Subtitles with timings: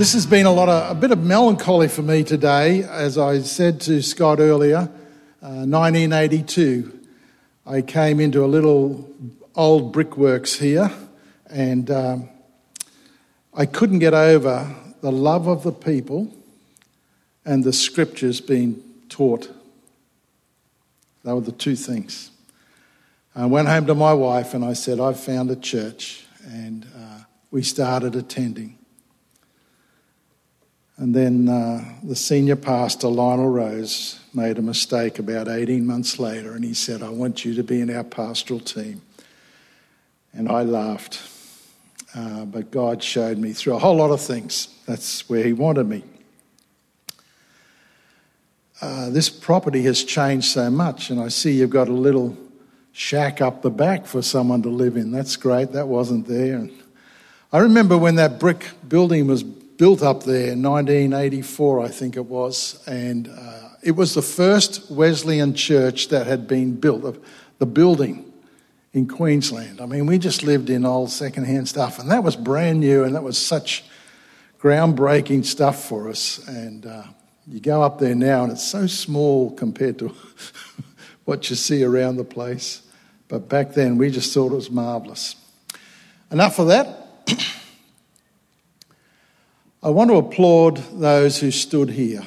[0.00, 3.40] This has been a lot of a bit of melancholy for me today, as I
[3.40, 4.88] said to Scott earlier.
[5.42, 7.00] Uh, 1982,
[7.66, 9.06] I came into a little
[9.54, 10.90] old brickworks here,
[11.50, 12.30] and um,
[13.52, 16.32] I couldn't get over the love of the people
[17.44, 19.50] and the scriptures being taught.
[21.24, 22.30] They were the two things.
[23.36, 27.24] I went home to my wife and I said, I've found a church, and uh,
[27.50, 28.78] we started attending.
[31.00, 36.52] And then uh, the senior pastor, Lionel Rose, made a mistake about 18 months later,
[36.52, 39.00] and he said, I want you to be in our pastoral team.
[40.34, 41.22] And I laughed.
[42.14, 44.68] Uh, but God showed me through a whole lot of things.
[44.84, 46.04] That's where He wanted me.
[48.82, 52.36] Uh, this property has changed so much, and I see you've got a little
[52.92, 55.12] shack up the back for someone to live in.
[55.12, 55.72] That's great.
[55.72, 56.56] That wasn't there.
[56.56, 56.70] And
[57.54, 59.44] I remember when that brick building was
[59.80, 64.90] built up there in 1984, I think it was, and uh, it was the first
[64.90, 67.16] Wesleyan church that had been built,
[67.58, 68.30] the building
[68.92, 69.80] in Queensland.
[69.80, 73.14] I mean, we just lived in old secondhand stuff, and that was brand new, and
[73.14, 73.82] that was such
[74.60, 76.46] groundbreaking stuff for us.
[76.46, 77.04] And uh,
[77.46, 80.14] you go up there now, and it's so small compared to
[81.24, 82.82] what you see around the place.
[83.28, 85.36] But back then, we just thought it was marvellous.
[86.30, 87.06] Enough of that.
[89.82, 92.22] I want to applaud those who stood here.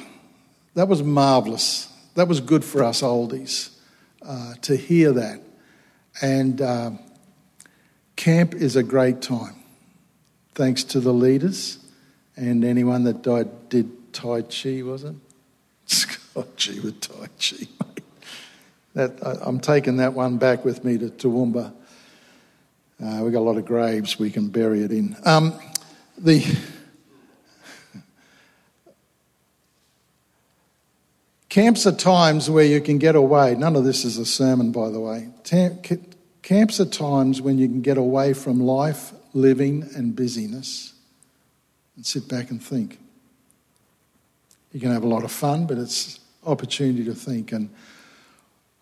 [0.74, 1.88] That was marvellous.
[2.16, 3.70] That was good for us oldies
[4.26, 5.40] uh, to hear that.
[6.20, 6.90] And uh,
[8.16, 9.54] camp is a great time.
[10.56, 11.78] Thanks to the leaders
[12.36, 15.14] and anyone that died, did Tai Chi, was it?
[15.86, 17.68] Scott G with Tai Chi.
[18.94, 21.72] That, I, am taking that one back with me to Toowoomba.
[23.00, 25.16] Uh, we've got a lot of graves we can bury it in.
[25.24, 25.52] Um,
[26.18, 26.44] the
[31.54, 33.54] Camps are times where you can get away.
[33.54, 35.28] None of this is a sermon, by the way.
[36.42, 40.94] Camps are times when you can get away from life, living, and busyness
[41.94, 42.98] and sit back and think.
[44.72, 47.52] You can have a lot of fun, but it's opportunity to think.
[47.52, 47.70] And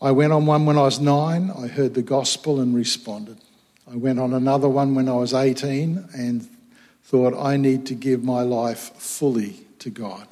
[0.01, 1.51] I went on one when I was nine.
[1.51, 3.37] I heard the gospel and responded.
[3.87, 6.49] I went on another one when I was 18 and
[7.05, 10.27] thought, I need to give my life fully to God.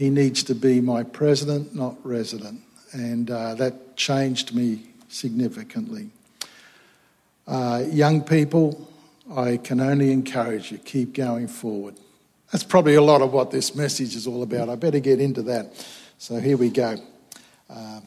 [0.00, 2.62] He needs to be my president, not resident.
[2.92, 6.08] And uh, that changed me significantly.
[7.46, 8.90] Uh, young people,
[9.30, 11.96] I can only encourage you, keep going forward.
[12.50, 14.70] That's probably a lot of what this message is all about.
[14.70, 15.86] I better get into that.
[16.16, 16.96] So here we go.
[17.68, 18.00] Uh,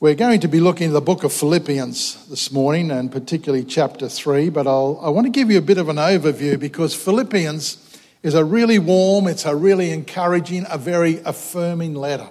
[0.00, 4.08] we're going to be looking at the book of Philippians this morning, and particularly chapter
[4.08, 7.87] 3, but I'll, I want to give you a bit of an overview because Philippians
[8.22, 12.28] is a really warm, it's a really encouraging, a very affirming letter.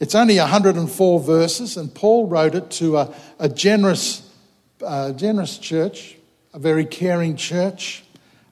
[0.00, 4.28] It's only 104 verses, and Paul wrote it to a, a generous,
[4.84, 6.16] uh, generous church,
[6.52, 8.04] a very caring church,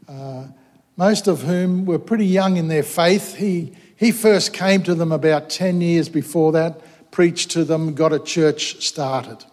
[0.08, 0.46] uh,
[0.96, 3.36] most of whom were pretty young in their faith.
[3.36, 6.80] He, he first came to them about 10 years before that,
[7.10, 9.44] preached to them, got a church started.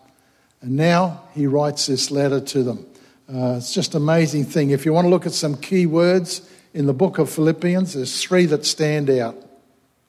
[0.62, 2.86] And now he writes this letter to them.
[3.32, 4.72] Uh, it's just an amazing thing.
[4.72, 8.24] If you want to look at some key words in the book of Philippians, there's
[8.24, 9.36] three that stand out.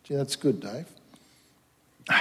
[0.05, 0.87] Gee, that's good, Dave.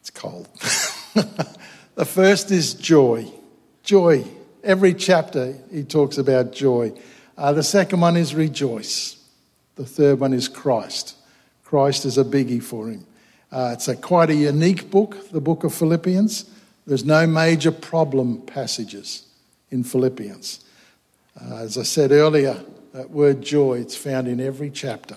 [0.00, 0.48] It's cold.
[1.94, 3.26] the first is joy.
[3.82, 4.26] Joy.
[4.62, 6.92] Every chapter he talks about joy.
[7.38, 9.16] Uh, the second one is rejoice.
[9.76, 11.16] The third one is Christ.
[11.64, 13.06] Christ is a biggie for him.
[13.50, 16.50] Uh, it's a quite a unique book, the book of Philippians.
[16.86, 19.24] There's no major problem passages
[19.74, 20.64] in Philippians.
[21.38, 22.62] Uh, as I said earlier,
[22.92, 25.16] that word joy, it's found in every chapter.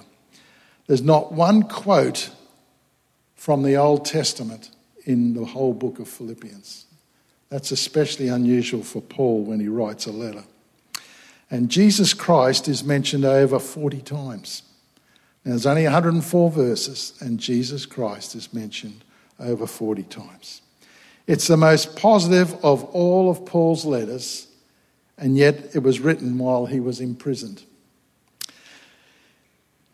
[0.87, 2.31] There's not one quote
[3.35, 4.71] from the Old Testament
[5.05, 6.85] in the whole book of Philippians.
[7.49, 10.43] That's especially unusual for Paul when he writes a letter.
[11.51, 14.63] And Jesus Christ is mentioned over 40 times.
[15.45, 19.03] Now, there's only 104 verses, and Jesus Christ is mentioned
[19.39, 20.61] over 40 times.
[21.27, 24.46] It's the most positive of all of Paul's letters
[25.17, 27.63] and yet it was written while he was imprisoned.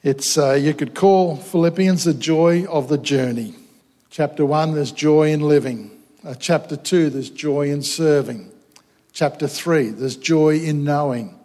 [0.04, 3.56] It's, uh, you could call Philippians the joy of the journey.
[4.10, 5.92] Chapter 1, there's joy in living.
[6.26, 8.52] Uh, chapter 2, there's joy in serving.
[9.14, 11.40] Chapter 3, there's joy in knowing.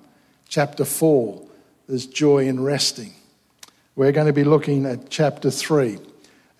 [0.48, 1.46] Chapter 4,
[1.86, 3.12] there's joy in resting.
[3.94, 5.98] We're going to be looking at chapter 3.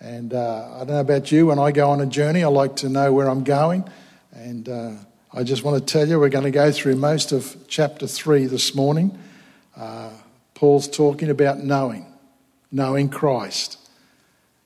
[0.00, 2.76] And uh, I don't know about you, when I go on a journey, I like
[2.76, 3.88] to know where I'm going.
[4.32, 4.92] And uh,
[5.38, 8.46] I just want to tell you, we're going to go through most of chapter 3
[8.46, 9.16] this morning.
[9.76, 10.10] Uh,
[10.54, 12.06] Paul's talking about knowing,
[12.72, 13.78] knowing Christ.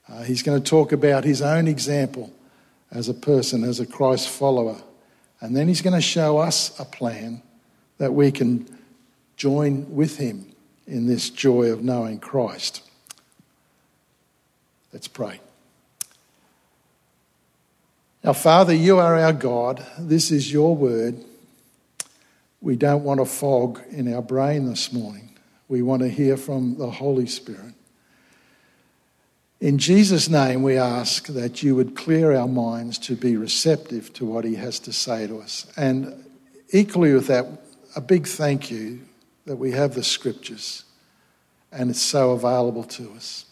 [0.09, 2.33] Uh, he's going to talk about his own example
[2.91, 4.81] as a person, as a Christ follower.
[5.43, 7.43] And then he's going to show us a plan
[7.99, 8.67] that we can
[9.37, 10.55] join with him
[10.87, 12.81] in this joy of knowing Christ.
[14.91, 15.39] Let's pray.
[18.25, 19.85] Our Father, you are our God.
[19.99, 21.17] This is your word.
[22.61, 25.31] We don't want a fog in our brain this morning.
[25.67, 27.75] We want to hear from the Holy Spirit.
[29.61, 34.25] In Jesus' name, we ask that you would clear our minds to be receptive to
[34.25, 35.67] what he has to say to us.
[35.77, 36.25] And
[36.71, 37.47] equally with that,
[37.97, 39.01] a big thank you
[39.47, 40.85] that we have the scriptures
[41.73, 43.47] and it's so available to us.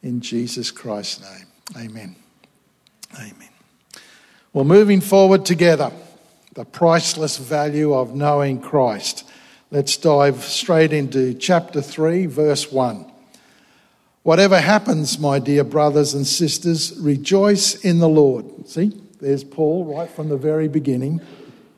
[0.00, 1.46] In Jesus Christ's name,
[1.84, 2.21] amen.
[3.16, 3.48] Amen.
[4.52, 5.92] Well, moving forward together,
[6.54, 9.28] the priceless value of knowing Christ.
[9.70, 13.06] Let's dive straight into chapter 3, verse 1.
[14.22, 18.68] Whatever happens, my dear brothers and sisters, rejoice in the Lord.
[18.68, 21.20] See, there's Paul right from the very beginning.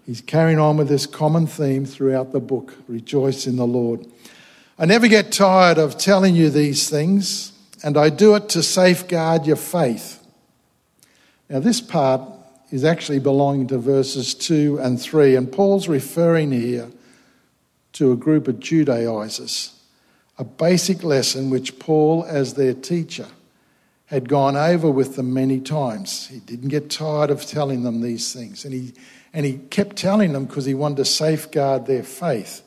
[0.05, 4.07] He's carrying on with this common theme throughout the book rejoice in the Lord.
[4.79, 7.53] I never get tired of telling you these things,
[7.85, 10.24] and I do it to safeguard your faith.
[11.49, 12.23] Now, this part
[12.71, 16.91] is actually belonging to verses 2 and 3, and Paul's referring here
[17.93, 19.73] to a group of Judaizers,
[20.39, 23.27] a basic lesson which Paul, as their teacher,
[24.07, 26.27] had gone over with them many times.
[26.27, 28.93] He didn't get tired of telling them these things, and he,
[29.33, 32.63] and he kept telling them because he wanted to safeguard their faith.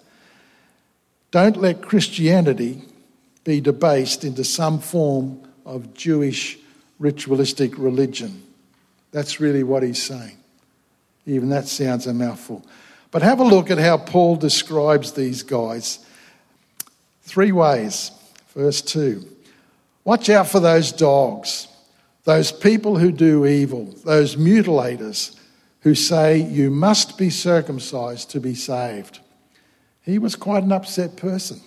[1.31, 2.83] Don't let Christianity
[3.43, 6.57] be debased into some form of Jewish
[6.99, 8.43] ritualistic religion.
[9.11, 10.37] That's really what he's saying.
[11.25, 12.65] Even that sounds a mouthful.
[13.11, 15.99] But have a look at how Paul describes these guys.
[17.23, 18.11] Three ways.
[18.55, 19.25] Verse 2
[20.03, 21.67] Watch out for those dogs,
[22.23, 25.37] those people who do evil, those mutilators
[25.81, 29.19] who say you must be circumcised to be saved.
[30.01, 31.59] He was quite an upset person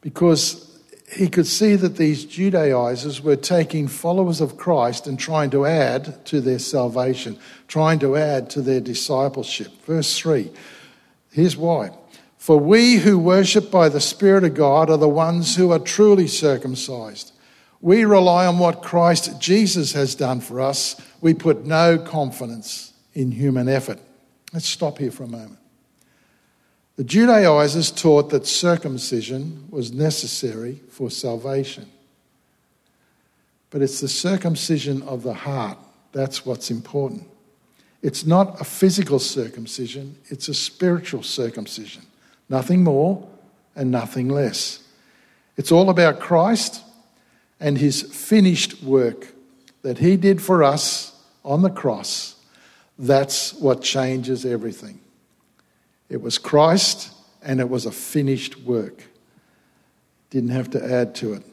[0.00, 0.69] because
[1.12, 6.24] he could see that these Judaizers were taking followers of Christ and trying to add
[6.26, 9.72] to their salvation, trying to add to their discipleship.
[9.84, 10.50] Verse 3
[11.32, 11.90] here's why.
[12.38, 16.26] For we who worship by the Spirit of God are the ones who are truly
[16.26, 17.32] circumcised.
[17.80, 21.00] We rely on what Christ Jesus has done for us.
[21.20, 23.98] We put no confidence in human effort.
[24.52, 25.59] Let's stop here for a moment.
[27.00, 31.90] The Judaizers taught that circumcision was necessary for salvation.
[33.70, 35.78] But it's the circumcision of the heart
[36.12, 37.26] that's what's important.
[38.02, 42.02] It's not a physical circumcision, it's a spiritual circumcision.
[42.50, 43.26] Nothing more
[43.74, 44.80] and nothing less.
[45.56, 46.82] It's all about Christ
[47.58, 49.28] and his finished work
[49.80, 52.34] that he did for us on the cross.
[52.98, 54.99] That's what changes everything.
[56.10, 59.04] It was Christ and it was a finished work.
[60.28, 61.44] Didn't have to add to it.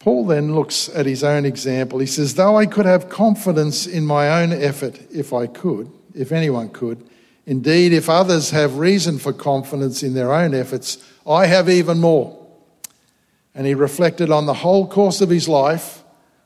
[0.00, 1.98] Paul then looks at his own example.
[1.98, 6.32] He says, Though I could have confidence in my own effort if I could, if
[6.32, 7.06] anyone could,
[7.46, 12.36] indeed, if others have reason for confidence in their own efforts, I have even more.
[13.54, 16.02] And he reflected on the whole course of his life,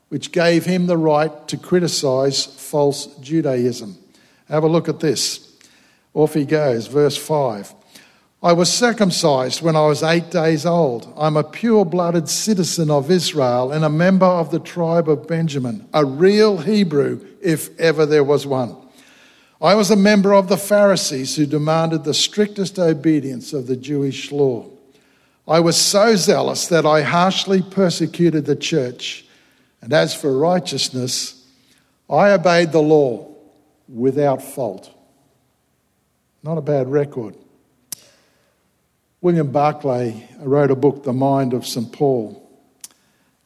[0.08, 3.96] which gave him the right to criticize false Judaism.
[4.48, 5.43] Have a look at this.
[6.14, 7.74] Off he goes, verse 5.
[8.42, 11.12] I was circumcised when I was eight days old.
[11.16, 15.88] I'm a pure blooded citizen of Israel and a member of the tribe of Benjamin,
[15.94, 18.76] a real Hebrew, if ever there was one.
[19.62, 24.30] I was a member of the Pharisees who demanded the strictest obedience of the Jewish
[24.30, 24.68] law.
[25.48, 29.24] I was so zealous that I harshly persecuted the church.
[29.80, 31.46] And as for righteousness,
[32.10, 33.26] I obeyed the law
[33.88, 34.93] without fault.
[36.44, 37.36] Not a bad record.
[39.22, 41.90] William Barclay wrote a book, The Mind of St.
[41.90, 42.38] Paul.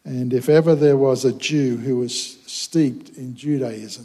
[0.05, 4.05] And if ever there was a Jew who was steeped in Judaism,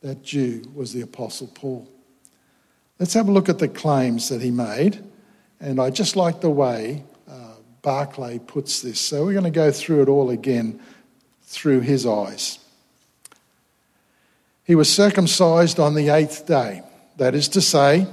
[0.00, 1.88] that Jew was the Apostle Paul.
[2.98, 4.98] Let's have a look at the claims that he made.
[5.60, 8.98] And I just like the way uh, Barclay puts this.
[8.98, 10.80] So we're going to go through it all again
[11.44, 12.58] through his eyes.
[14.64, 16.82] He was circumcised on the eighth day.
[17.20, 18.06] That is to say,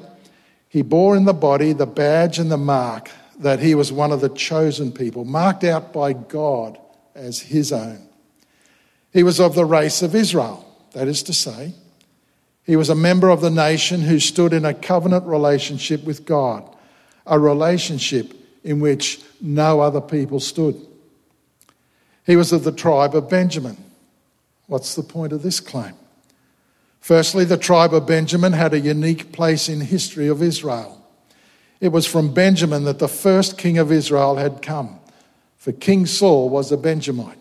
[0.68, 3.10] he bore in the body the badge and the mark
[3.40, 6.78] that he was one of the chosen people, marked out by God
[7.16, 8.10] as his own.
[9.14, 11.74] He was of the race of Israel, that is to say,
[12.66, 16.70] he was a member of the nation who stood in a covenant relationship with God.
[17.28, 18.34] a relationship
[18.64, 20.76] in which no other people stood.
[22.26, 23.78] He was of the tribe of Benjamin.
[24.66, 25.94] What's the point of this claim?
[27.08, 31.02] Firstly, the tribe of Benjamin had a unique place in history of Israel.
[31.80, 35.00] It was from Benjamin that the first king of Israel had come,
[35.56, 37.38] for King Saul was a Benjamite.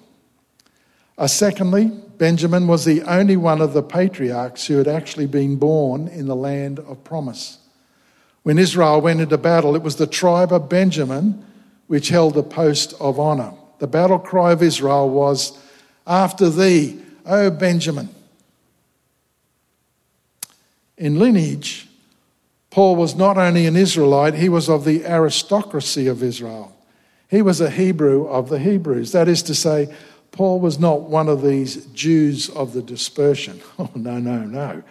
[1.18, 6.06] Uh, secondly, Benjamin was the only one of the patriarchs who had actually been born
[6.06, 7.58] in the land of promise.
[8.44, 11.44] When Israel went into battle, it was the tribe of Benjamin
[11.88, 13.52] which held the post of honour.
[13.80, 15.58] The battle cry of Israel was,
[16.06, 18.11] After thee, O Benjamin.
[20.99, 21.88] In lineage,
[22.71, 26.76] Paul was not only an Israelite, he was of the aristocracy of Israel.
[27.29, 29.12] He was a Hebrew of the Hebrews.
[29.12, 29.95] That is to say,
[30.31, 33.61] Paul was not one of these Jews of the dispersion.
[33.79, 34.83] Oh, no, no, no.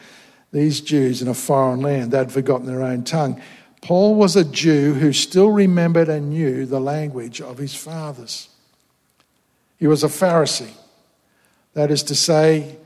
[0.52, 3.42] These Jews in a foreign land, they'd forgotten their own tongue.
[3.82, 8.50] Paul was a Jew who still remembered and knew the language of his fathers.
[9.78, 10.74] He was a Pharisee.
[11.74, 12.78] That is to say,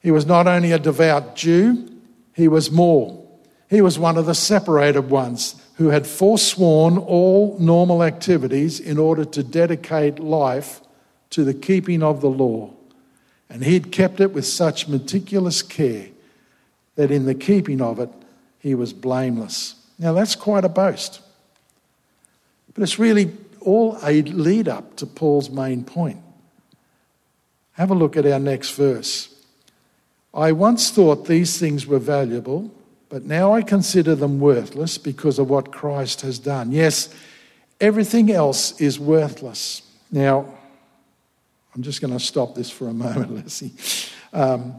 [0.00, 1.88] he was not only a devout Jew,
[2.38, 3.20] he was more.
[3.68, 9.24] He was one of the separated ones who had forsworn all normal activities in order
[9.24, 10.80] to dedicate life
[11.30, 12.70] to the keeping of the law.
[13.50, 16.06] And he'd kept it with such meticulous care
[16.94, 18.10] that in the keeping of it,
[18.60, 19.74] he was blameless.
[19.98, 21.20] Now, that's quite a boast.
[22.72, 26.22] But it's really all a lead up to Paul's main point.
[27.72, 29.34] Have a look at our next verse.
[30.34, 32.70] I once thought these things were valuable,
[33.08, 36.72] but now I consider them worthless because of what Christ has done.
[36.72, 37.14] Yes,
[37.80, 39.82] everything else is worthless.
[40.10, 40.54] Now,
[41.74, 43.72] I'm just going to stop this for a moment, Leslie.
[44.32, 44.74] Um,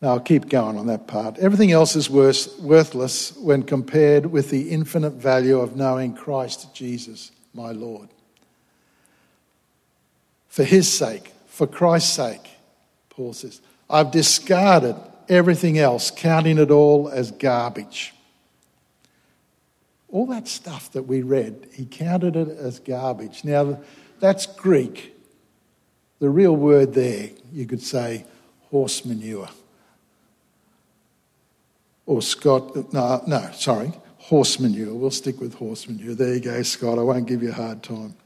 [0.00, 1.38] now, I'll keep going on that part.
[1.38, 7.30] Everything else is worth, worthless when compared with the infinite value of knowing Christ Jesus,
[7.52, 8.08] my Lord
[10.52, 12.46] for his sake, for Christ's sake,
[13.08, 13.62] Paul says.
[13.88, 18.12] I've discarded everything else, counting it all as garbage.
[20.10, 23.44] All that stuff that we read, he counted it as garbage.
[23.44, 23.80] Now,
[24.20, 25.16] that's Greek.
[26.18, 28.26] The real word there, you could say
[28.68, 29.48] horse manure.
[32.04, 34.94] Or Scott, no, no, sorry, horse manure.
[34.94, 36.14] We'll stick with horse manure.
[36.14, 36.98] There you go, Scott.
[36.98, 38.16] I won't give you a hard time.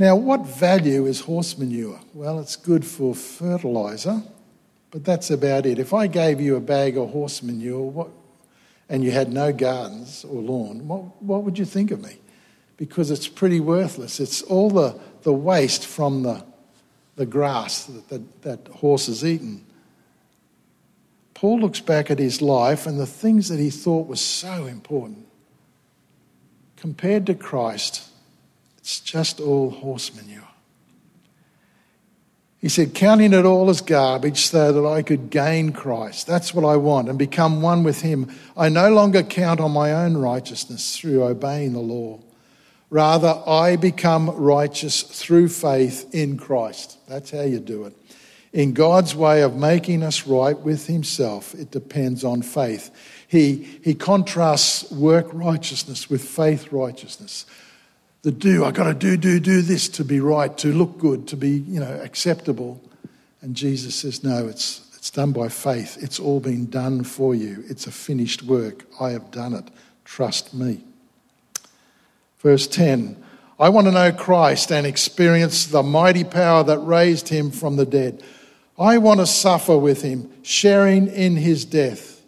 [0.00, 2.00] Now, what value is horse manure?
[2.14, 4.22] Well, it's good for fertiliser,
[4.90, 5.78] but that's about it.
[5.78, 8.08] If I gave you a bag of horse manure what,
[8.88, 12.16] and you had no gardens or lawn, what, what would you think of me?
[12.78, 14.20] Because it's pretty worthless.
[14.20, 16.46] It's all the, the waste from the,
[17.16, 19.66] the grass that, that, that horse has eaten.
[21.34, 25.26] Paul looks back at his life and the things that he thought were so important.
[26.78, 28.09] Compared to Christ,
[28.80, 30.42] it's just all horse manure.
[32.60, 36.26] He said, counting it all as garbage so that I could gain Christ.
[36.26, 38.30] That's what I want and become one with Him.
[38.54, 42.20] I no longer count on my own righteousness through obeying the law.
[42.90, 46.98] Rather, I become righteous through faith in Christ.
[47.08, 47.96] That's how you do it.
[48.52, 52.90] In God's way of making us right with Himself, it depends on faith.
[53.26, 57.46] He, he contrasts work righteousness with faith righteousness
[58.22, 58.64] the do.
[58.64, 61.50] I've got to do, do, do this to be right, to look good, to be,
[61.50, 62.80] you know, acceptable.
[63.40, 65.96] And Jesus says, no, it's, it's done by faith.
[66.02, 67.64] It's all been done for you.
[67.68, 68.84] It's a finished work.
[69.00, 69.64] I have done it.
[70.04, 70.82] Trust me.
[72.40, 73.22] Verse 10
[73.58, 77.84] I want to know Christ and experience the mighty power that raised him from the
[77.84, 78.22] dead.
[78.78, 82.22] I want to suffer with him, sharing in his death,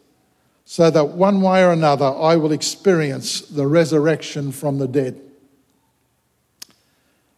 [0.67, 5.19] so that one way or another I will experience the resurrection from the dead.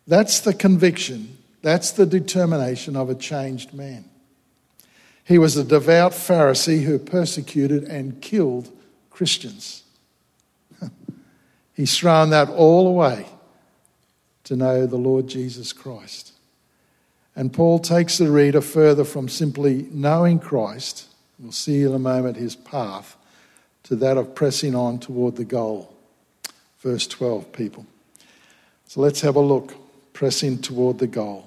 [0.07, 4.05] That's the conviction, that's the determination of a changed man.
[5.25, 8.71] He was a devout Pharisee who persecuted and killed
[9.09, 9.83] Christians.
[11.75, 13.27] He's thrown that all away
[14.45, 16.33] to know the Lord Jesus Christ.
[17.35, 21.07] And Paul takes the reader further from simply knowing Christ,
[21.39, 23.17] we'll see in a moment his path,
[23.85, 25.95] to that of pressing on toward the goal.
[26.81, 27.87] Verse 12, people.
[28.87, 29.75] So let's have a look
[30.15, 31.45] pressing toward the goal.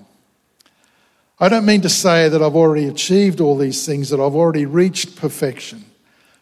[1.39, 4.67] I don't mean to say that I've already achieved all these things, that I've already
[4.67, 5.85] reached perfection,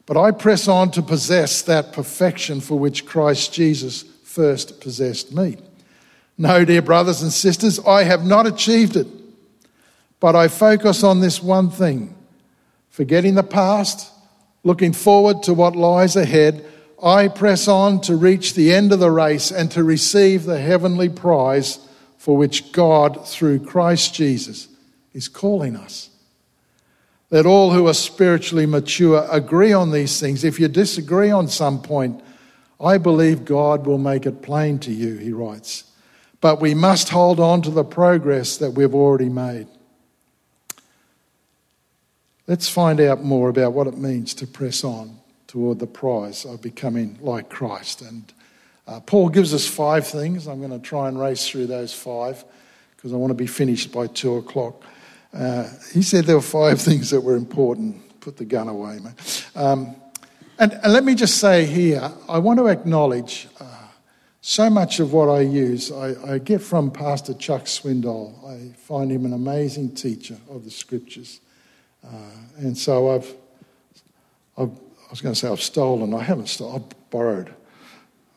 [0.05, 5.55] but I press on to possess that perfection for which Christ Jesus first possessed me.
[6.37, 9.07] No, dear brothers and sisters, I have not achieved it,
[10.19, 12.13] but I focus on this one thing
[12.89, 14.11] forgetting the past,
[14.65, 16.65] Looking forward to what lies ahead,
[17.01, 21.07] I press on to reach the end of the race and to receive the heavenly
[21.07, 21.84] prize
[22.25, 24.67] for which God, through Christ Jesus,
[25.13, 26.09] is calling us.
[27.29, 30.43] Let all who are spiritually mature agree on these things.
[30.43, 32.23] If you disagree on some point,
[32.81, 35.83] I believe God will make it plain to you, he writes.
[36.41, 39.67] But we must hold on to the progress that we've already made.
[42.47, 46.63] Let's find out more about what it means to press on toward the prize of
[46.63, 48.01] becoming like Christ.
[48.01, 48.33] And
[48.87, 50.47] uh, Paul gives us five things.
[50.47, 52.43] I'm going to try and race through those five
[52.95, 54.83] because I want to be finished by two o'clock.
[55.33, 58.19] Uh, he said there were five things that were important.
[58.19, 59.47] Put the gun away, mate.
[59.55, 59.95] Um,
[60.57, 63.65] and, and, let me just say here, I want to acknowledge uh,
[64.41, 68.33] so much of what I use, I, I, get from Pastor Chuck Swindoll.
[68.47, 71.41] I find him an amazing teacher of the scriptures.
[72.03, 73.33] Uh, and so I've,
[74.57, 76.13] I've, I was going to say I've stolen.
[76.13, 77.53] I haven't stolen, I've borrowed.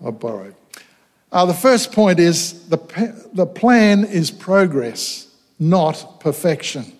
[0.05, 0.55] I've borrowed.
[1.31, 2.79] Uh, the first point is the,
[3.33, 5.27] the plan is progress,
[5.59, 6.93] not perfection.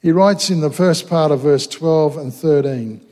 [0.00, 3.06] He writes in the first part of verse 12 and 13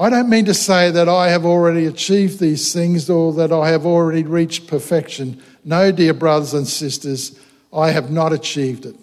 [0.00, 3.68] I don't mean to say that I have already achieved these things or that I
[3.68, 5.42] have already reached perfection.
[5.62, 7.38] No, dear brothers and sisters,
[7.70, 8.96] I have not achieved it.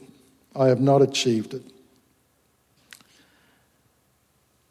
[0.56, 1.62] I have not achieved it.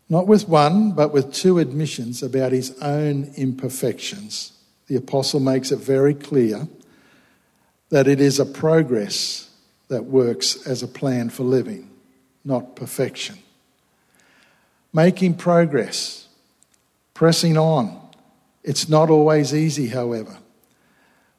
[0.08, 4.52] Not with one, but with two admissions about his own imperfections.
[4.86, 6.68] The apostle makes it very clear
[7.88, 9.50] that it is a progress
[9.88, 11.90] that works as a plan for living
[12.46, 13.36] not perfection.
[14.92, 16.28] Making progress,
[17.12, 18.00] pressing on.
[18.62, 20.38] It's not always easy, however.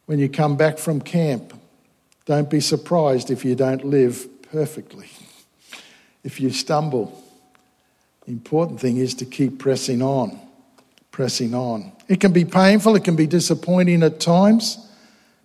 [0.06, 1.54] When you come back from camp,
[2.26, 5.08] don't be surprised if you don't live perfectly.
[6.24, 7.24] If you stumble,
[8.28, 10.38] the important thing is to keep pressing on,
[11.12, 11.94] pressing on.
[12.10, 14.86] It can be painful, it can be disappointing at times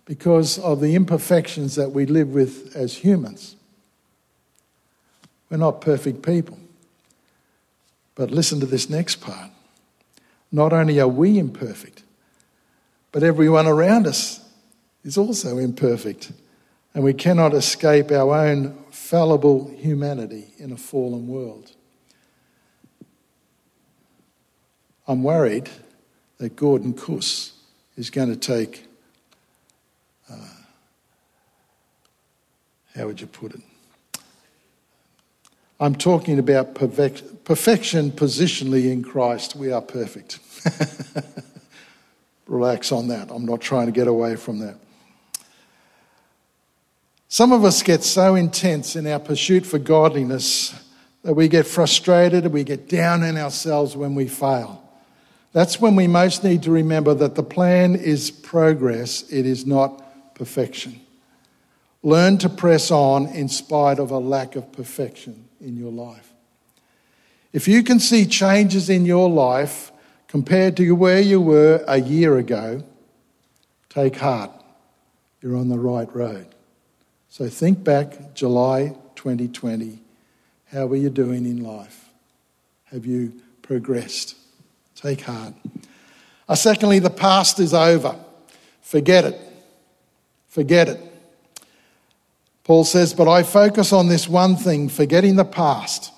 [0.03, 3.55] because of the imperfections that we live with as humans.
[5.49, 6.59] We're not perfect people.
[8.15, 9.49] But listen to this next part.
[10.51, 12.03] Not only are we imperfect,
[13.13, 14.41] but everyone around us
[15.05, 16.33] is also imperfect.
[16.93, 21.71] And we cannot escape our own fallible humanity in a fallen world.
[25.07, 25.69] I'm worried
[26.37, 27.53] that Gordon Kuss
[27.97, 28.85] is going to take,
[30.31, 30.35] uh,
[32.95, 33.61] how would you put it?
[35.79, 39.55] I'm talking about perfect, perfection positionally in Christ.
[39.55, 40.39] We are perfect.
[42.47, 43.31] Relax on that.
[43.31, 44.77] I'm not trying to get away from that.
[47.27, 50.73] Some of us get so intense in our pursuit for godliness
[51.23, 54.82] that we get frustrated and we get down on ourselves when we fail.
[55.53, 60.35] That's when we most need to remember that the plan is progress, it is not
[60.35, 60.99] perfection.
[62.01, 66.33] Learn to press on in spite of a lack of perfection in your life.
[67.53, 69.91] If you can see changes in your life
[70.27, 72.83] compared to where you were a year ago,
[73.89, 74.49] take heart.
[75.39, 76.47] You're on the right road.
[77.29, 79.99] So think back, July 2020.
[80.71, 82.09] How are you doing in life?
[82.85, 84.35] Have you progressed?
[85.03, 85.53] Take heart.
[86.47, 88.15] Uh, secondly, the past is over.
[88.81, 89.41] Forget it.
[90.47, 91.01] Forget it.
[92.63, 96.13] Paul says, But I focus on this one thing, forgetting the past.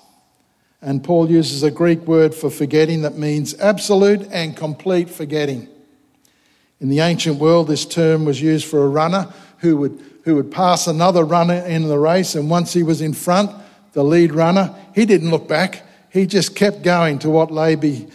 [0.80, 5.66] And Paul uses a Greek word for forgetting that means absolute and complete forgetting.
[6.78, 10.52] In the ancient world, this term was used for a runner who would, who would
[10.52, 13.50] pass another runner in the race, and once he was in front,
[13.94, 15.82] the lead runner, he didn't look back.
[16.16, 18.08] He just kept going to what lay, be,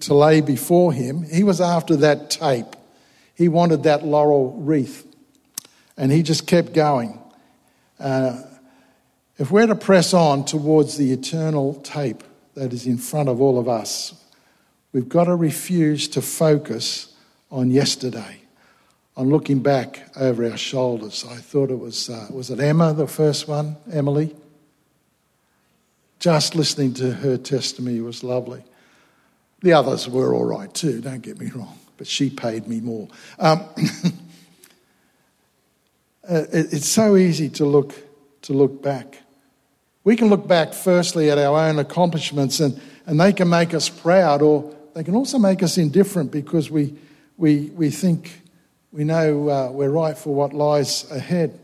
[0.00, 1.22] to lay before him.
[1.22, 2.74] He was after that tape.
[3.34, 5.06] He wanted that laurel wreath.
[5.98, 7.20] And he just kept going.
[8.00, 8.40] Uh,
[9.36, 13.58] if we're to press on towards the eternal tape that is in front of all
[13.58, 14.14] of us,
[14.94, 17.14] we've got to refuse to focus
[17.50, 18.40] on yesterday,
[19.14, 21.22] on looking back over our shoulders.
[21.28, 24.34] I thought it was, uh, was it Emma, the first one, Emily?
[26.26, 28.64] Just listening to her testimony was lovely.
[29.62, 33.06] The others were all right too, don't get me wrong, but she paid me more.
[33.38, 33.64] Um,
[36.28, 37.94] Uh, it's so easy to look,
[38.42, 39.22] to look back.
[40.02, 43.88] We can look back firstly at our own accomplishments and, and they can make us
[43.88, 46.96] proud or they can also make us indifferent because we,
[47.36, 48.42] we, we think
[48.90, 51.56] we know uh, we're right for what lies ahead.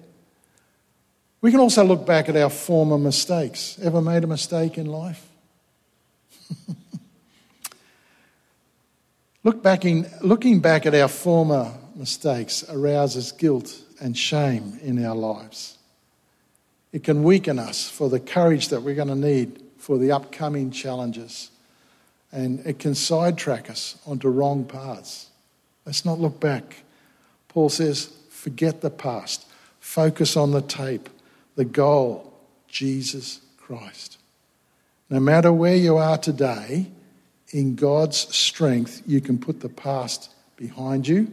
[1.42, 3.78] We can also look back at our former mistakes.
[3.82, 5.28] Ever made a mistake in life?
[9.44, 15.16] Look back in, looking back at our former mistakes arouses guilt and shame in our
[15.16, 15.78] lives.
[16.92, 20.70] It can weaken us for the courage that we're going to need for the upcoming
[20.70, 21.50] challenges.
[22.30, 25.28] And it can sidetrack us onto wrong paths.
[25.86, 26.84] Let's not look back.
[27.48, 29.44] Paul says, forget the past,
[29.80, 31.08] focus on the tape,
[31.54, 32.32] the goal,
[32.68, 34.18] Jesus Christ.
[35.10, 36.86] No matter where you are today,
[37.52, 41.28] in God's strength, you can put the past behind you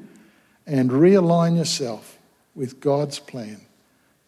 [0.67, 2.17] and realign yourself
[2.55, 3.62] with God's plan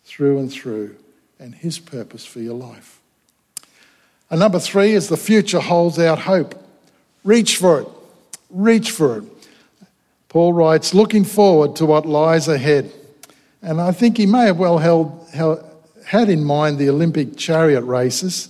[0.05, 0.95] through and through
[1.37, 3.01] and His purpose for your life.
[4.29, 6.55] And number three is the future holds out hope.
[7.25, 7.87] Reach for it.
[8.49, 9.23] Reach for it.
[10.29, 12.89] Paul writes, looking forward to what lies ahead.
[13.61, 15.65] And I think he may have well held, held
[16.05, 18.49] had in mind the Olympic chariot races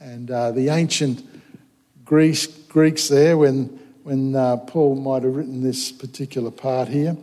[0.00, 1.24] and uh, the ancient
[2.04, 3.66] Greece, Greeks there when,
[4.02, 7.16] when uh, Paul might have written this particular part here.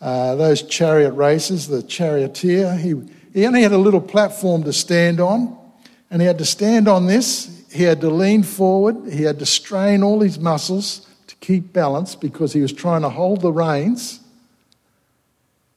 [0.00, 2.94] Uh, those chariot races, the charioteer, he,
[3.32, 5.56] he only had a little platform to stand on,
[6.10, 7.64] and he had to stand on this.
[7.72, 12.14] He had to lean forward, he had to strain all his muscles to keep balance
[12.14, 14.20] because he was trying to hold the reins.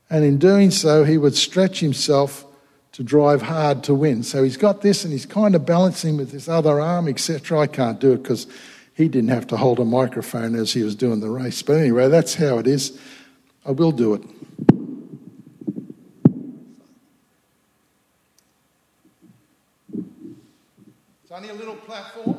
[0.10, 2.46] And in doing so, he would stretch himself
[2.98, 4.24] to drive hard to win.
[4.24, 7.60] So he's got this and he's kind of balancing with his other arm, etc.
[7.60, 8.48] I can't do it because
[8.96, 11.62] he didn't have to hold a microphone as he was doing the race.
[11.62, 13.00] But anyway, that's how it is.
[13.64, 14.24] I will do it.
[21.22, 22.30] It's only a little platform,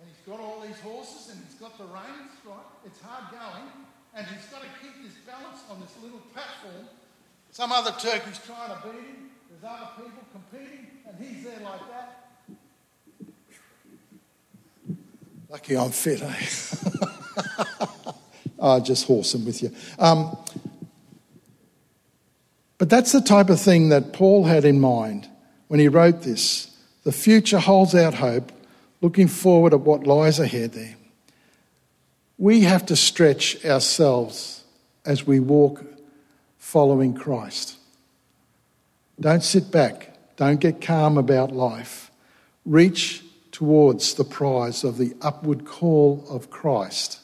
[0.00, 2.58] and he's got all these horses and he's got the reins, right?
[2.84, 3.70] It's hard going,
[4.14, 6.88] and he's got to keep his balance on this little platform
[7.52, 9.30] some other turkey's trying to beat him.
[9.50, 12.18] There's other people competing, and he's there like that.
[15.50, 16.34] Lucky I'm fit, eh?
[18.58, 19.70] oh, just horsing with you.
[19.98, 20.34] Um,
[22.78, 25.28] but that's the type of thing that Paul had in mind
[25.68, 26.74] when he wrote this.
[27.04, 28.50] The future holds out hope,
[29.02, 30.96] looking forward at what lies ahead there.
[32.38, 34.64] We have to stretch ourselves
[35.04, 35.84] as we walk
[36.62, 37.76] following Christ.
[39.20, 40.16] Don't sit back.
[40.36, 42.12] Don't get calm about life.
[42.64, 47.18] Reach towards the prize of the upward call of Christ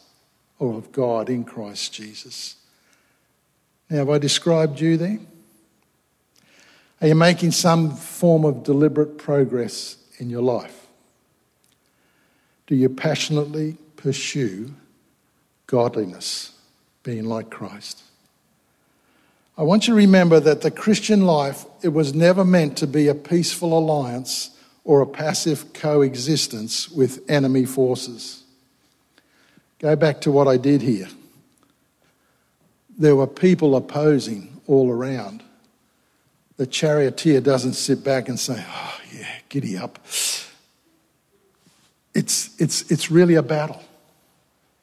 [0.59, 2.57] or of God in Christ Jesus.
[3.89, 5.21] Now, have I described you there?
[7.01, 10.89] Are you making some form of deliberate progress in your life?
[12.67, 14.75] Do you passionately pursue
[15.69, 16.53] godliness,
[17.05, 18.03] being like Christ?
[19.59, 23.09] I want you to remember that the Christian life, it was never meant to be
[23.09, 24.51] a peaceful alliance
[24.85, 28.45] or a passive coexistence with enemy forces.
[29.81, 31.09] Go back to what I did here.
[32.97, 35.43] There were people opposing all around.
[36.57, 39.99] The charioteer doesn't sit back and say, Oh, yeah, giddy up.
[42.15, 43.83] It's, it's, it's really a battle.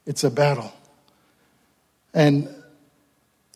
[0.06, 0.74] It's a battle.
[2.14, 2.50] And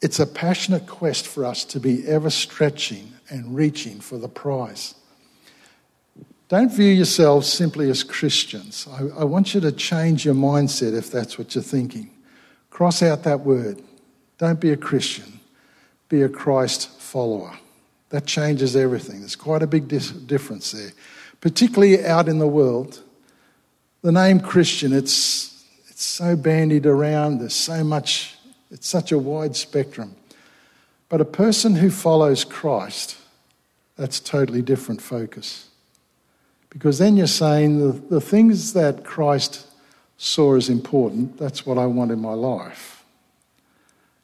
[0.01, 4.95] it's a passionate quest for us to be ever stretching and reaching for the prize.
[6.47, 8.87] Don't view yourselves simply as Christians.
[8.91, 12.09] I, I, want you to change your mindset if that's what you're thinking.
[12.71, 13.83] Cross out that word.
[14.39, 15.39] Don't be a Christian,
[16.07, 17.55] be a Christ follower.
[18.09, 19.19] That changes everything.
[19.19, 20.91] There's quite a big dis- difference there,
[21.39, 23.03] particularly out in the world.
[24.01, 28.38] The name Christian, it's, it's so bandied around, there's so much
[28.71, 30.15] it's such a wide spectrum.
[31.09, 33.17] But a person who follows Christ,
[33.97, 35.69] that's totally different focus.
[36.69, 39.65] Because then you're saying the, the things that Christ
[40.17, 43.03] saw as important, that's what I want in my life.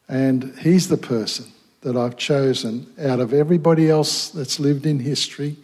[0.07, 1.45] And he's the person
[1.81, 5.55] that I've chosen out of everybody else that's lived in history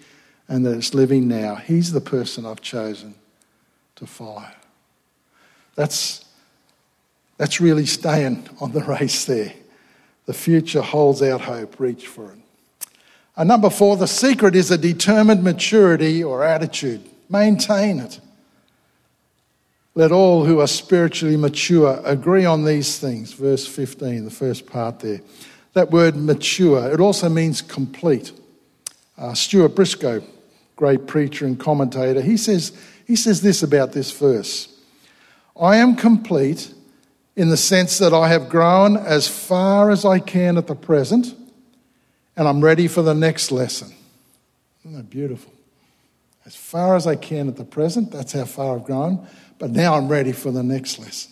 [0.47, 1.55] and that's living now.
[1.55, 3.15] He's the person I've chosen
[3.95, 4.47] to follow.
[5.75, 6.25] That's
[7.41, 9.51] that's really staying on the race there.
[10.27, 11.79] The future holds out hope.
[11.79, 12.37] Reach for it.
[13.35, 17.01] And number four, the secret is a determined maturity or attitude.
[17.29, 18.19] Maintain it.
[19.95, 23.33] Let all who are spiritually mature agree on these things.
[23.33, 25.21] Verse 15, the first part there.
[25.73, 28.33] That word mature, it also means complete.
[29.17, 30.21] Uh, Stuart Briscoe,
[30.75, 32.71] great preacher and commentator, he says,
[33.07, 34.67] he says this about this verse
[35.59, 36.71] I am complete
[37.35, 41.35] in the sense that I have grown as far as I can at the present,
[42.35, 43.93] and I'm ready for the next lesson.
[44.83, 45.53] Isn't that beautiful?
[46.45, 48.11] as far as I can at the present.
[48.11, 49.27] That's how far I've gone.
[49.59, 51.31] But now I'm ready for the next lesson.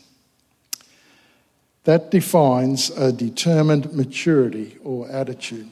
[1.85, 5.69] That defines a determined maturity or attitude.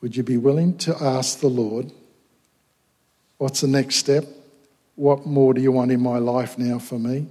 [0.00, 1.92] Would you be willing to ask the Lord,
[3.38, 4.24] what's the next step?
[4.96, 7.26] What more do you want in my life now for me?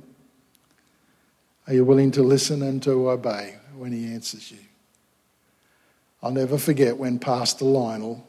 [1.67, 4.57] Are you willing to listen and to obey when he answers you?
[6.23, 8.25] I'll never forget when Pastor Lionel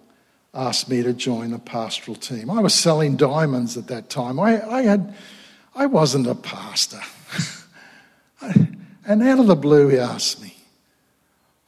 [0.54, 2.50] asked me to join a pastoral team.
[2.50, 4.38] I was selling diamonds at that time.
[4.38, 5.14] I, I, had,
[5.74, 7.00] I wasn't a pastor.
[9.06, 10.56] and out of the blue, he asked me.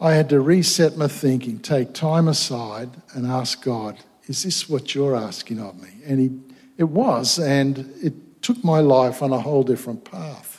[0.00, 4.94] I had to reset my thinking, take time aside, and ask God, Is this what
[4.94, 5.90] you're asking of me?
[6.04, 6.30] And he,
[6.76, 10.53] it was, and it took my life on a whole different path.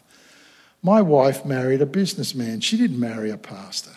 [0.85, 3.89] My wife married a businessman, she didn't marry a pastor.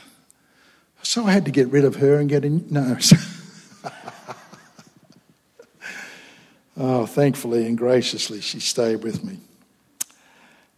[1.03, 2.64] So I had to get rid of her and get in.
[2.70, 2.96] No.
[6.79, 9.37] oh, thankfully and graciously, she stayed with me.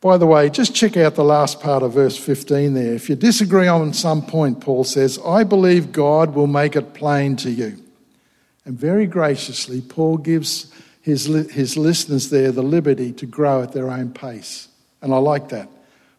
[0.01, 2.93] By the way, just check out the last part of verse 15 there.
[2.93, 7.37] If you disagree on some point, Paul says, I believe God will make it plain
[7.37, 7.81] to you.
[8.65, 13.89] And very graciously, Paul gives his, his listeners there the liberty to grow at their
[13.89, 14.67] own pace.
[15.03, 15.69] And I like that.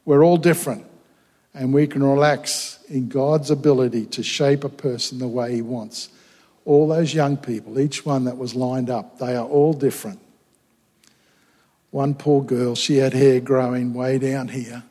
[0.05, 0.85] We're all different,
[1.53, 6.09] and we can relax in God's ability to shape a person the way He wants.
[6.65, 10.19] All those young people, each one that was lined up, they are all different.
[11.91, 14.83] One poor girl, she had hair growing way down here.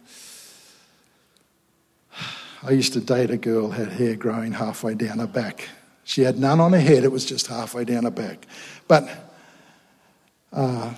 [2.63, 5.69] I used to date a girl had hair growing halfway down her back.
[6.05, 8.47] She had none on her head, it was just halfway down her back.
[8.87, 9.09] But
[10.53, 10.93] uh,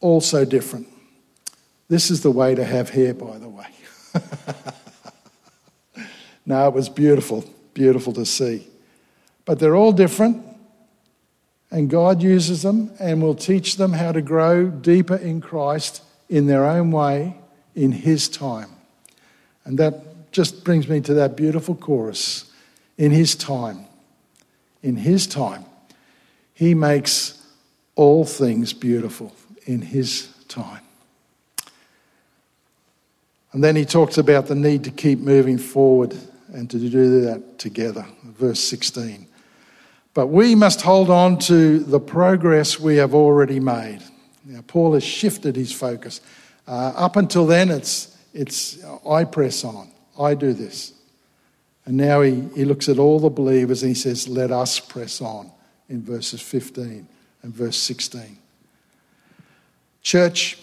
[0.00, 0.91] also different.
[1.92, 3.66] This is the way to have hair, by the way.
[6.46, 8.66] no, it was beautiful, beautiful to see.
[9.44, 10.42] But they're all different,
[11.70, 16.46] and God uses them and will teach them how to grow deeper in Christ in
[16.46, 17.36] their own way
[17.74, 18.70] in His time.
[19.66, 22.50] And that just brings me to that beautiful chorus
[22.96, 23.84] in His time.
[24.82, 25.66] In His time.
[26.54, 27.46] He makes
[27.96, 30.80] all things beautiful in His time.
[33.52, 36.16] And then he talks about the need to keep moving forward
[36.52, 38.06] and to do that together.
[38.24, 39.26] Verse 16.
[40.14, 44.00] But we must hold on to the progress we have already made.
[44.44, 46.20] Now, Paul has shifted his focus.
[46.66, 50.92] Uh, up until then, it's, it's I press on, I do this.
[51.84, 55.20] And now he, he looks at all the believers and he says, Let us press
[55.20, 55.50] on
[55.88, 57.08] in verses 15
[57.42, 58.38] and verse 16.
[60.02, 60.58] Church,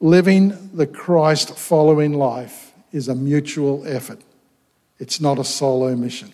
[0.00, 4.20] Living the Christ following life is a mutual effort,
[4.98, 6.32] it's not a solo mission.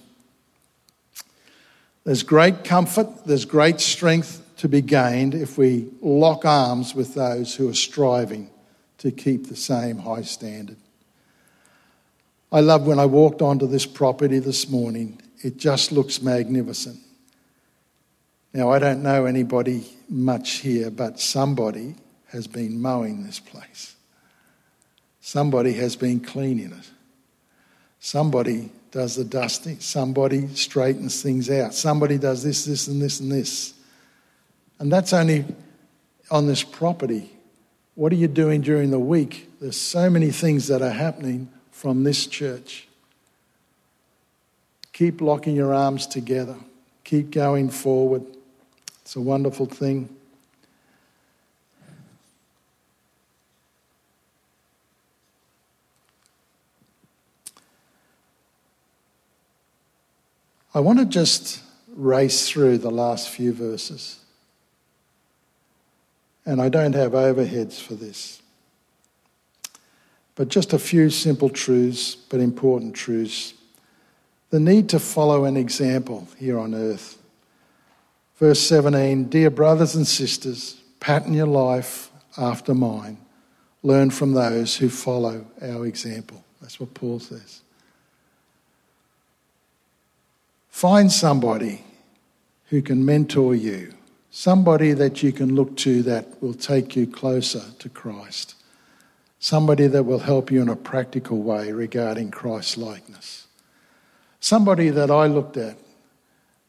[2.04, 7.54] There's great comfort, there's great strength to be gained if we lock arms with those
[7.54, 8.50] who are striving
[8.98, 10.76] to keep the same high standard.
[12.50, 16.98] I love when I walked onto this property this morning, it just looks magnificent.
[18.52, 21.94] Now, I don't know anybody much here, but somebody
[22.32, 23.94] has been mowing this place.
[25.20, 26.90] Somebody has been cleaning it.
[28.00, 29.78] Somebody does the dusting.
[29.80, 31.74] Somebody straightens things out.
[31.74, 33.74] Somebody does this, this, and this, and this.
[34.78, 35.44] And that's only
[36.30, 37.30] on this property.
[37.94, 39.50] What are you doing during the week?
[39.60, 42.88] There's so many things that are happening from this church.
[44.92, 46.56] Keep locking your arms together.
[47.04, 48.24] Keep going forward.
[49.02, 50.08] It's a wonderful thing.
[60.74, 61.62] I want to just
[61.94, 64.18] race through the last few verses.
[66.46, 68.40] And I don't have overheads for this.
[70.34, 73.54] But just a few simple truths, but important truths.
[74.50, 77.18] The need to follow an example here on earth.
[78.36, 83.18] Verse 17 Dear brothers and sisters, pattern your life after mine.
[83.82, 86.42] Learn from those who follow our example.
[86.60, 87.60] That's what Paul says.
[90.72, 91.84] Find somebody
[92.70, 93.92] who can mentor you,
[94.30, 98.54] somebody that you can look to that will take you closer to Christ,
[99.38, 103.46] somebody that will help you in a practical way regarding Christ likeness.
[104.40, 105.76] Somebody that I looked at,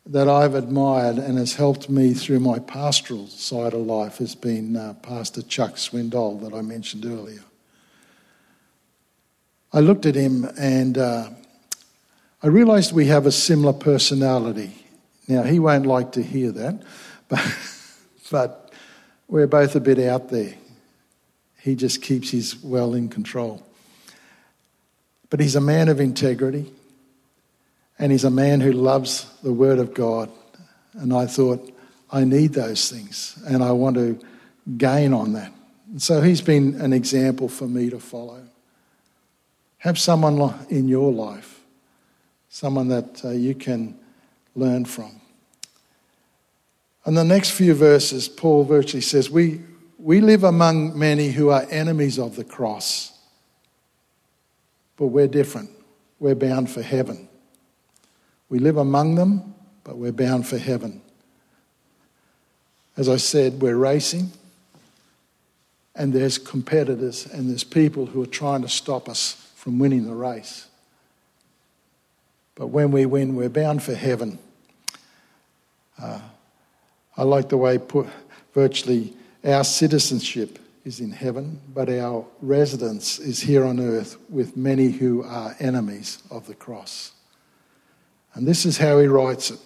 [0.06, 4.76] that I've admired and has helped me through my pastoral side of life has been
[4.76, 7.44] uh, Pastor Chuck Swindoll that I mentioned earlier.
[9.72, 11.30] I looked at him and uh,
[12.44, 14.74] I realized we have a similar personality.
[15.30, 16.84] Now, he won't like to hear that,
[17.30, 17.56] but,
[18.30, 18.74] but
[19.30, 20.54] we're both a bit out there.
[21.62, 23.66] He just keeps his well in control.
[25.30, 26.70] But he's a man of integrity,
[27.98, 30.30] and he's a man who loves the Word of God.
[30.94, 31.74] And I thought,
[32.12, 34.20] I need those things, and I want to
[34.78, 35.54] gain on that.
[35.90, 38.44] And so he's been an example for me to follow.
[39.78, 41.53] Have someone in your life,
[42.54, 43.98] someone that uh, you can
[44.56, 45.20] learn from.
[47.04, 49.62] And the next few verses, Paul virtually says, we,
[49.98, 53.18] we live among many who are enemies of the cross,
[54.98, 55.72] but we're different.
[56.20, 57.28] We're bound for heaven.
[58.50, 61.02] We live among them, but we're bound for heaven.
[62.96, 64.32] As I said, we're racing,
[65.96, 70.14] and there's competitors, and there's people who are trying to stop us from winning the
[70.14, 70.68] race.
[72.56, 74.40] But when we win, we're bound for heaven.
[76.02, 76.20] Uh,
[77.18, 78.08] I like the way put
[78.54, 79.14] virtually
[79.44, 85.24] our citizenship is in heaven, but our residence is here on earth with many who
[85.24, 87.14] are enemies of the cross.
[88.34, 89.60] And this is how he writes it.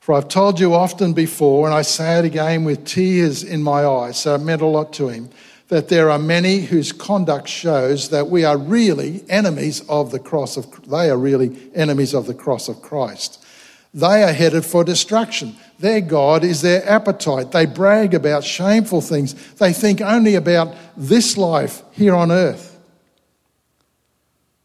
[0.00, 3.86] For I've told you often before, and I say it again with tears in my
[3.86, 5.30] eyes, so it meant a lot to him,
[5.74, 10.56] that there are many whose conduct shows that we are really enemies of the cross
[10.56, 13.44] of they are really enemies of the cross of Christ.
[13.92, 15.56] They are headed for destruction.
[15.80, 17.50] Their God is their appetite.
[17.50, 19.34] They brag about shameful things.
[19.54, 22.78] They think only about this life here on earth.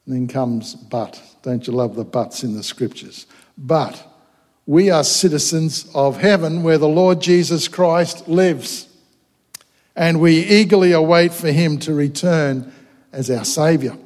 [0.06, 1.20] And then comes but.
[1.42, 3.26] Don't you love the buts in the scriptures?
[3.58, 4.00] But
[4.68, 8.89] we are citizens of heaven where the Lord Jesus Christ lives.
[10.00, 12.72] And we eagerly await for him to return
[13.12, 13.98] as our Saviour.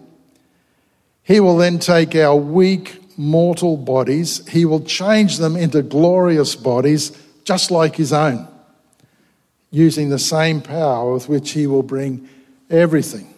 [1.21, 7.11] He will then take our weak, mortal bodies, he will change them into glorious bodies
[7.43, 8.47] just like his own,
[9.69, 12.27] using the same power with which he will bring
[12.71, 13.31] everything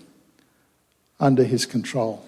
[1.19, 2.23] under his control.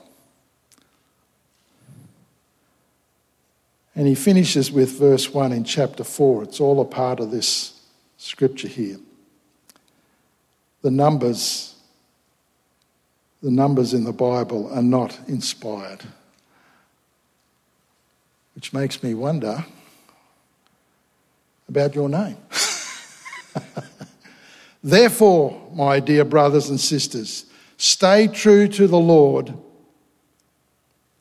[3.96, 6.44] And he finishes with verse 1 in chapter 4.
[6.44, 7.80] It's all a part of this
[8.18, 8.98] scripture here.
[10.82, 11.74] The numbers
[13.44, 16.04] the numbers in the Bible are not inspired
[18.58, 19.64] which makes me wonder
[21.70, 22.38] about your name.
[24.84, 27.46] Therefore, my dear brothers and sisters,
[27.78, 29.54] stay true to the Lord.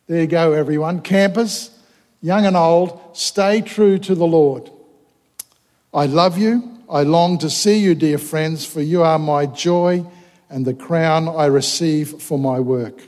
[0.06, 1.02] There you go, everyone.
[1.02, 1.72] Campers,
[2.22, 4.70] young and old, stay true to the Lord.
[5.92, 6.75] I love you.
[6.88, 10.06] I long to see you, dear friends, for you are my joy
[10.48, 13.00] and the crown I receive for my work.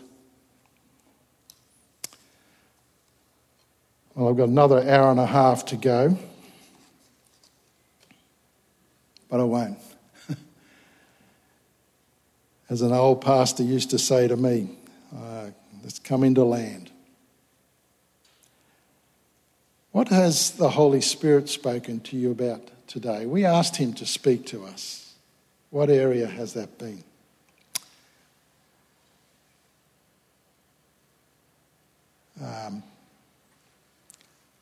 [4.15, 6.19] Well, I've got another hour and a half to go,
[9.31, 9.79] but I won't.
[12.69, 14.71] As an old pastor used to say to me,
[15.17, 15.51] uh,
[15.85, 16.91] let's come into land.
[19.93, 23.27] What has the Holy Spirit spoken to you about today?
[23.27, 25.15] We asked Him to speak to us.
[25.71, 27.05] What area has that been?
[32.43, 32.83] Um,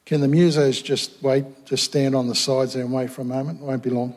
[0.04, 3.24] can the musos just wait, just stand on the sides there and wait for a
[3.24, 3.60] moment?
[3.60, 4.16] It won't be long.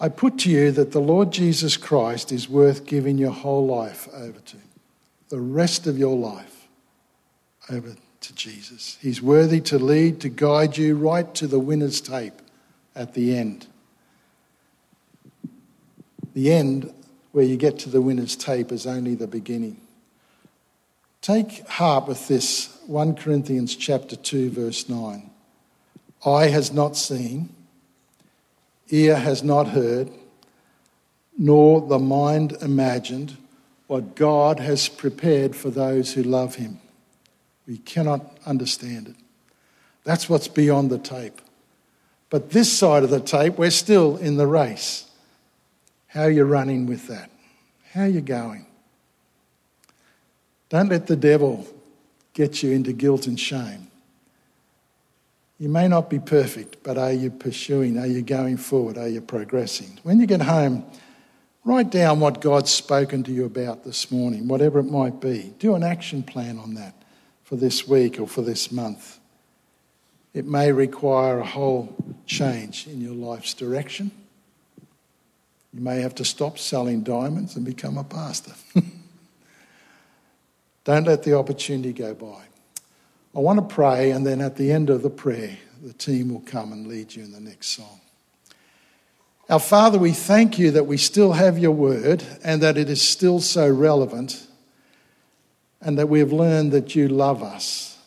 [0.00, 4.08] I put to you that the Lord Jesus Christ is worth giving your whole life
[4.14, 4.56] over to.
[5.28, 6.68] The rest of your life
[7.68, 8.98] over to Jesus.
[9.00, 12.34] He's worthy to lead, to guide you right to the winner's tape
[12.94, 13.66] at the end.
[16.34, 16.92] The end,
[17.32, 19.80] where you get to the winner's tape, is only the beginning.
[21.20, 25.30] Take heart with this 1 Corinthians chapter 2 verse 9.
[26.24, 27.54] Eye has not seen,
[28.88, 30.10] ear has not heard,
[31.36, 33.36] nor the mind imagined
[33.86, 36.80] what God has prepared for those who love him.
[37.68, 39.16] We cannot understand it.
[40.02, 41.42] That's what's beyond the tape.
[42.30, 45.06] But this side of the tape, we're still in the race.
[46.06, 47.30] How are you running with that?
[47.92, 48.66] How are you going?
[50.70, 51.66] Don't let the devil
[52.32, 53.88] get you into guilt and shame.
[55.58, 57.98] You may not be perfect, but are you pursuing?
[57.98, 58.96] Are you going forward?
[58.96, 59.98] Are you progressing?
[60.04, 60.84] When you get home,
[61.64, 65.52] write down what God's spoken to you about this morning, whatever it might be.
[65.58, 66.97] Do an action plan on that
[67.48, 69.18] for this week or for this month.
[70.34, 71.96] It may require a whole
[72.26, 74.10] change in your life's direction.
[75.72, 78.52] You may have to stop selling diamonds and become a pastor.
[80.84, 82.42] Don't let the opportunity go by.
[83.34, 86.40] I want to pray, and then at the end of the prayer, the team will
[86.40, 88.00] come and lead you in the next song.
[89.48, 93.00] Our Father, we thank you that we still have your word and that it is
[93.00, 94.46] still so relevant,
[95.80, 97.98] and that we have learned that you love us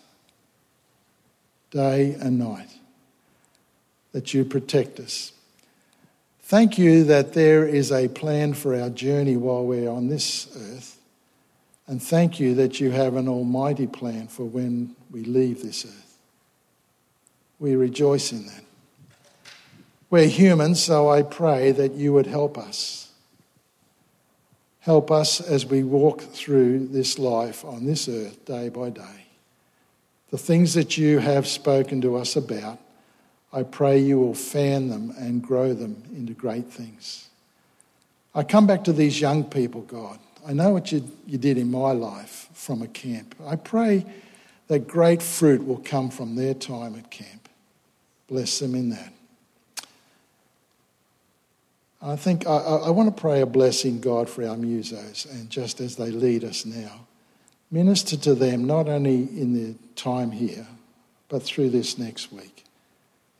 [1.70, 2.70] day and night,
[4.12, 5.32] that you protect us.
[6.42, 10.98] Thank you that there is a plan for our journey while we're on this earth.
[11.88, 16.18] And thank you that you have an almighty plan for when we leave this earth.
[17.60, 18.64] We rejoice in that.
[20.10, 23.11] We're human, so I pray that you would help us.
[24.82, 29.26] Help us as we walk through this life on this earth day by day.
[30.32, 32.80] The things that you have spoken to us about,
[33.54, 37.30] I pray you will fan them and grow them into great things.
[38.34, 40.18] I come back to these young people, God.
[40.48, 43.36] I know what you, you did in my life from a camp.
[43.46, 44.06] I pray
[44.68, 47.50] that great fruit will come from their time at camp.
[48.28, 49.14] Bless them in that.
[52.02, 55.80] I think I, I, want to pray a blessing, God, for our musos, and just
[55.80, 57.06] as they lead us now,
[57.70, 60.66] minister to them not only in their time here,
[61.30, 62.66] but through this next week.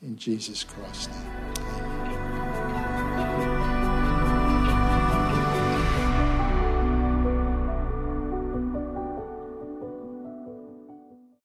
[0.04, 2.01] In Jesus Christ's name.